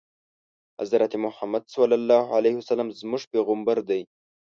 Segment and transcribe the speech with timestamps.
[0.79, 1.73] حضرت محمد ص
[3.01, 4.01] زموږ پیغمبر دی